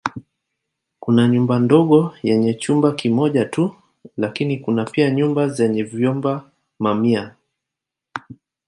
[1.03, 3.75] Kuna nyumba ndogo yenye chumba kimoja tu
[4.17, 7.35] lakini kuna pia nyumba zenye vyumba mamia.